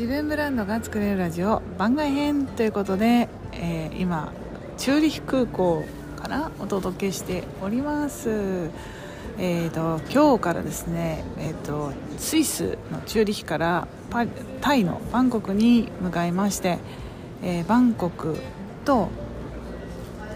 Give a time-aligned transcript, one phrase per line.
[0.00, 4.32] 自分ブランドが作れるラジオ番外編ということで、えー、今
[4.78, 5.84] チューリヒ空港
[6.16, 8.70] からお届けしております。
[9.36, 13.88] えーと、今日からですね、えーと、スイスのチューリヒから
[14.62, 16.78] タイのバンコクに向かいまして、
[17.42, 18.38] えー、バンコク
[18.86, 19.10] と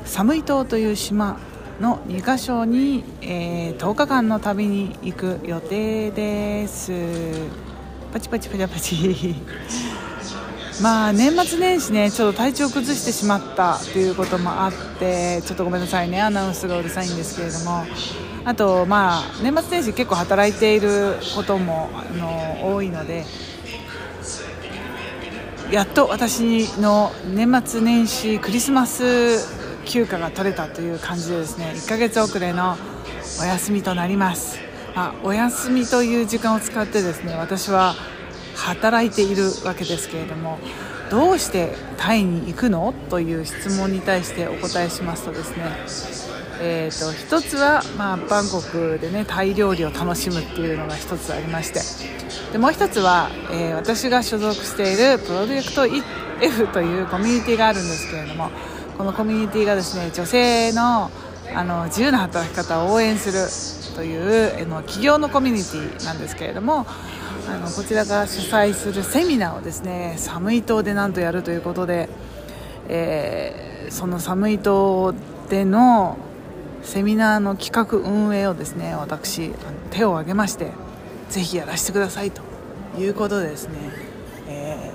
[0.05, 1.41] サムイ島という島
[1.81, 7.73] の2カ所に、えー、10日間の旅に行く予定です。
[8.15, 9.35] パチパチパチパチ。
[10.81, 17.85] まあ年末年始ねちょっと体調崩してしまったということもあってちょっとごめんなさいねアナウンスがうるさいんですけれども。
[18.45, 23.25] あとまあ年末年始結構働いていることもあの多いので
[25.73, 32.77] やっと私の年末年始クリスマス休暇が取れたという感じでですね1ヶ月遅れの
[33.41, 34.61] お休みとなります、
[34.95, 37.95] まあ、お休みという時間を使ってですね私は
[38.55, 40.59] 働いているわけですけれども
[41.11, 46.15] どうしてタイに行くのという質問に対してお答えしますとですね
[46.61, 51.81] えーと、一つは、まあ、バンコクでねタイ料理を楽しむっていうのが一つありまして
[52.53, 55.85] でもう一つは、えー、私が所属しているプロジェクト
[56.41, 58.51] F というコミュニティがあるんですけれども
[58.97, 61.11] このコミュニティがですね女性の
[61.55, 66.87] あの自由な働き方を応援するというあの企業のコミュニティなんですけれども
[67.49, 72.09] あのこちらが主催するセミナーをですね寒い島でなんとやるということで、
[72.89, 75.15] えー、その寒い島
[75.49, 76.19] での
[76.83, 79.53] セミナーの企画運営をですね私
[79.91, 80.73] 手を挙げまして
[81.29, 82.43] ぜひやらせてくださいと
[82.99, 83.75] いうことでですね、
[84.49, 84.91] え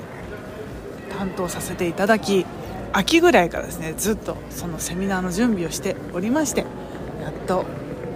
[1.09, 2.45] ー、担当させていただき
[2.94, 6.61] 秋ぐらいからですねずっとそのセミナーの準備をしておりまして
[7.22, 7.66] やっと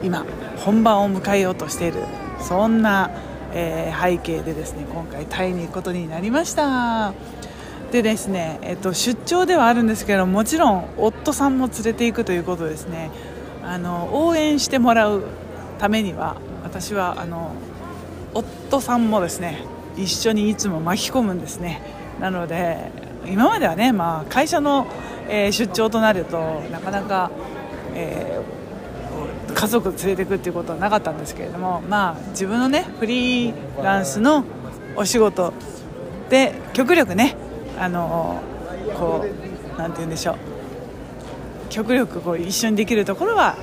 [0.02, 0.26] 今
[0.64, 2.00] 本番を迎えようとしている
[2.40, 3.12] そんな、
[3.54, 7.14] えー、背景でですね今回タイに行くことになりました。
[7.92, 13.12] でですね、えっと、出張ではあるんですけどもちろん夫さんも連れていくということですね。
[13.64, 15.26] あの応援してもらう
[15.78, 17.54] ためには私はあの
[18.34, 19.64] 夫さんもですね
[19.96, 21.82] 一緒にいつも巻き込むんですね。
[22.20, 22.92] なので
[23.26, 24.88] 今まではね、まあ、会社の、
[25.30, 27.32] えー、出張となるとなかなか、
[27.94, 28.63] えー、
[29.54, 34.44] 家族連れていくっていうことはなかったんですけれども、まあ、自分のねフリーランスの
[34.96, 35.54] お仕事
[36.30, 37.36] で極力ね
[37.80, 38.42] あの
[38.96, 39.26] こ
[39.76, 40.36] うなんて言うんでしょう。
[41.70, 43.56] 極力こう一緒にできるところは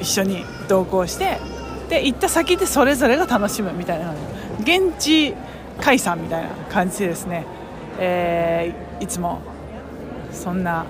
[0.00, 1.38] 一緒に同行して
[1.90, 4.14] で行った先でそれぞれが楽しむみたいな
[4.60, 5.34] 現地
[5.80, 7.44] 解散みたいな感じでですね。
[7.98, 9.40] えー、いつも
[10.32, 10.86] そんな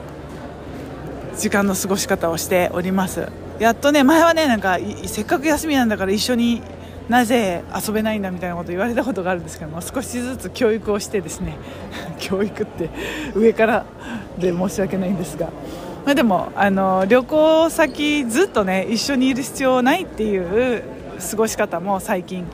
[1.36, 3.28] 時間の過ごし方をしております。
[3.58, 6.62] やっとね前はねなんかせっかく休みなんだから一緒に
[7.08, 11.56] なぜ遊べないんだみたいなこと言われたことがあるんですけども少しずつ教育をしてですね
[12.18, 12.90] 教育って
[13.34, 13.86] 上から
[14.38, 15.46] で申し訳ないんですが、
[16.04, 20.82] まあ、でもあの旅行先ずっとね一緒にいる必要ないっていう
[21.30, 22.44] 過ごし方も最近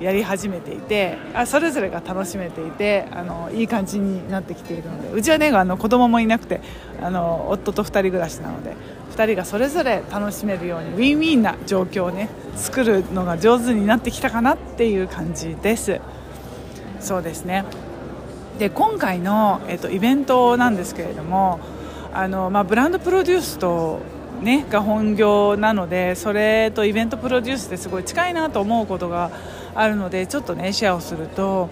[0.00, 6.60] やり始めていてあそれぞれが楽しめていてあのいい感じになってきているのでうちはねあの子供もいなくて
[7.00, 8.74] あの夫と2人暮らしなので
[9.14, 16.00] 2人がそれぞれ楽しめるようにウィンウィンな状況をね作るのが上手になってきたかなっていう感じです。
[17.00, 17.64] そうですね。
[18.58, 21.60] で今回の、えっと、イベントなんですけれども
[22.12, 24.00] あの、まあ、ブランドプロデュースと
[24.42, 29.30] ね、が本業なのでそれとイベントプロデュースってすごい近いなと思うことが
[29.74, 31.70] あるのでちょっとねシェアをすると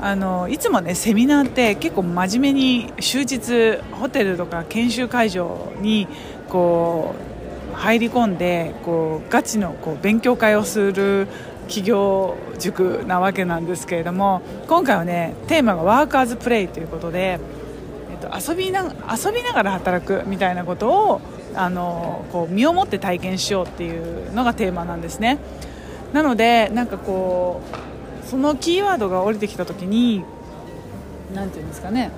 [0.00, 6.06] あのいつもねセミナーって結構真面目に終日ホテルとか研修会場に
[6.48, 7.14] こ
[7.72, 11.28] う入り込んでこうガチのこう勉強会をする
[11.68, 17.38] 企業塾なわけなんですけれども今回はねテーマがワーカーズプレイということで、
[18.10, 21.20] えっと、遊びな遊びながら働くみたいなことを
[21.54, 25.38] あのこう身をもって体験しようっていうのがテーマなんですね。
[26.16, 27.60] なのでなんかこ
[28.24, 30.24] うそのキーワードが降りてきた時に
[31.34, 32.10] 何て言うんですかね、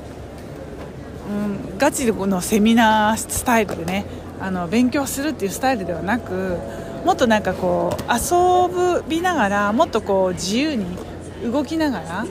[1.29, 4.07] うん、ガチのセミナースタイルでね
[4.39, 6.59] あの勉強するっていうスタイルではなく
[7.05, 10.97] もっとなんかこう遊びながらもっとこう自由に
[11.43, 12.27] 動きながら、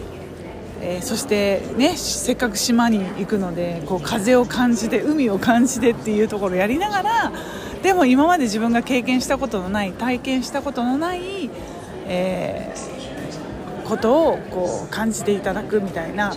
[0.80, 7.34] えー、そしてねせっかく島に行くのでこう風を感じて海を感じてっていうところをやりながら
[7.82, 11.50] でも今まで自分が経験したことのない体験したことのない、
[12.08, 16.34] えー、ことをこう感じていただくみたいな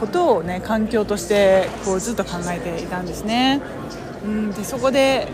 [0.00, 3.60] ことを、ね、環境としてこうずっと考えていたんですね。
[4.24, 5.28] うん、でそこで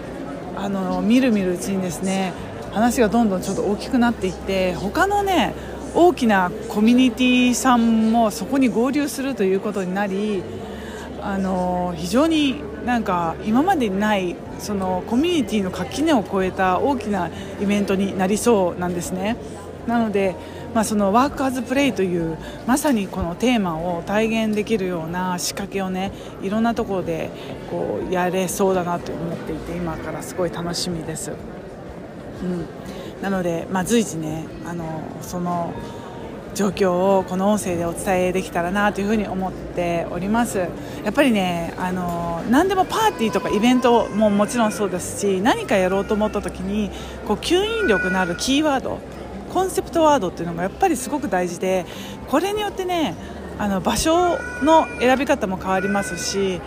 [0.57, 2.33] あのみるみるうちにですね
[2.73, 5.55] 話がどんどんちょっと大きくなっていって他のね
[5.95, 10.43] 大きなコミュニティさんもそこに合流するということになり
[11.23, 17.31] あの非常になんか今までにないそのコミュニティの垣根を越えた大きな
[17.61, 19.37] イベントになりそうなんですね。
[19.87, 20.37] なので、
[20.75, 22.37] まあ、そのワークアズプレイという
[22.67, 26.13] まさにこのテーマを体現できるような仕掛けをね
[26.43, 27.31] いろんなところで
[27.71, 31.33] こうやれそうだなと思っていて今からすごい楽しみです。
[32.43, 32.67] うん、
[33.23, 34.85] なので、まあ、随時ねあの
[35.23, 35.73] その
[36.59, 40.59] 状況をこの音声でお伝えできたらなというふうに思っております。
[40.59, 40.67] や
[41.11, 46.91] っぱりねあの何でもパーティーとかイベントももちろんそうですし何かやろうと思った時に
[47.29, 48.99] こう吸引力のあるキーワード
[49.55, 51.87] コンセプトワードっていうのがやっぱりすごく大事で
[52.27, 53.15] これによってね
[53.57, 56.61] あの場所の選び方も変わりますし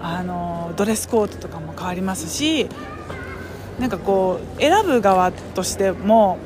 [0.00, 2.66] あのドレスコードとかも変わりますし
[3.78, 6.38] なんかこう選ぶ側としても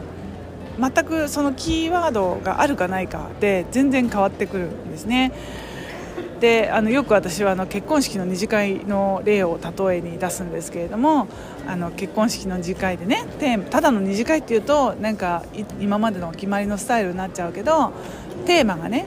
[0.78, 5.32] 全くそのキーワードがあるかないかで全然変わってくるんですね。
[6.40, 11.26] であのよく私はあの結婚式の二次会の例を例えに出すんですけれども
[11.66, 15.44] あの結婚式の二次会でねテーマただの二次会っていうとなんか
[15.80, 17.92] 今までの決まりのスタイルになっちゃうけど
[18.46, 19.06] テーマがね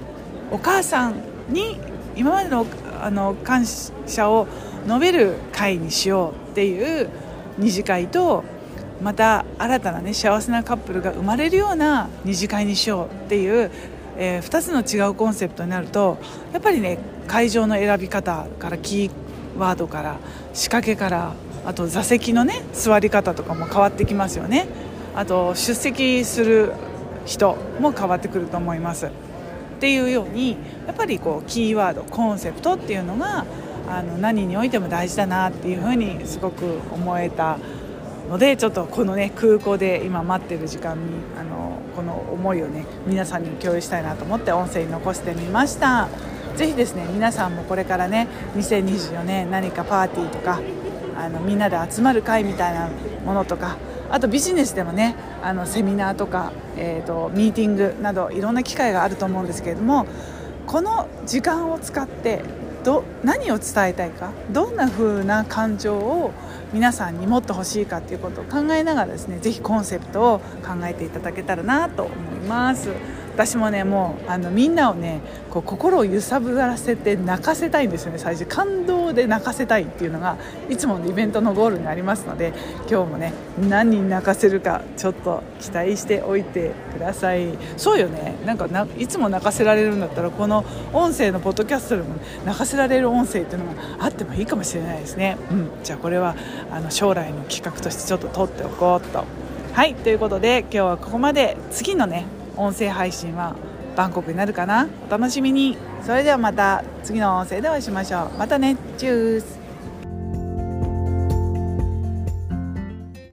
[0.51, 1.15] お母さん
[1.49, 1.77] に
[2.15, 2.65] 今までの
[3.01, 4.47] あの感謝を
[4.85, 7.09] 述べる会にしようっていう
[7.57, 8.43] 二次会と
[9.01, 13.71] また新たなね幸せなカップルが生まれるような二次会にしようっていう、
[14.17, 16.19] えー、2つの違うコンセプトになると
[16.53, 19.11] やっぱりね会場の選び方からキー
[19.57, 20.17] ワードから
[20.53, 21.33] 仕掛けから
[21.65, 24.67] あと座席のね座り方とかも変わってきますよね。
[25.15, 26.73] あと出席する
[27.25, 29.07] 人も変わってくると思います。
[29.07, 29.09] っ
[29.79, 33.45] ていうようにやっぱりこうキーワードコンセプトっていうのが
[33.89, 37.57] あの何においても大事だなっていうふうにすごく思えた
[38.31, 46.07] のでちょっとこのね空港で今待ってる時間にあのこの思いをね皆さんに共有したいなと思って音声に残してみました。
[46.55, 50.61] ぜひですね皆さんもこれからね2024年何かパーティーとか
[51.17, 52.89] あのみんなで集まる会みたいな
[53.25, 53.77] ものとか
[54.09, 60.05] あとビジネスでもねあのセミナーとか、えーと、とミーティングなどいろんな機会があると思うんですけれども
[60.67, 62.43] この時間を使って
[62.83, 66.31] ど何を伝えたいかどんな風な感情を
[66.73, 72.15] 皆さんに持ってほしいかっていうことを考えながらですね是非コンセプトを考えていただけたらなと思い
[72.47, 72.89] ます。
[73.33, 78.19] 私もねもうあのみんなをねこう心を揺さぶらせて泣かせたいんですよね。
[78.19, 80.37] 最初感動で泣かせたいっていうのが
[80.69, 82.53] いつものイベントのゴールにありますので
[82.89, 87.57] 今日もね何人泣かせるかちょっと期待しておいてください。
[87.77, 88.35] そうよね。
[88.45, 88.67] なんか
[88.97, 90.63] いつも泣かせられるんだったらこの
[90.93, 96.35] 音声のポッドキャストでも泣かせられる音声っていうのがあってもいいかもしれないですね、うん、じゃあこれは
[96.71, 99.23] あの将来の企画としてちょっと取っておこうと。
[99.73, 99.95] はい。
[99.95, 101.55] ということで今日はここまで。
[101.71, 102.25] 次のね
[102.57, 103.55] 音声配信は
[103.95, 104.87] バンコクになるかな？
[105.07, 105.77] お楽しみに。
[106.01, 108.37] それではまた次の音声でお会いしましょう。
[108.37, 108.75] またね。
[108.97, 109.60] チュース。